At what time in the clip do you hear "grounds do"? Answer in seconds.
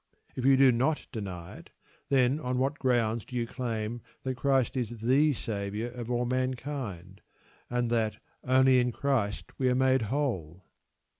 2.79-3.35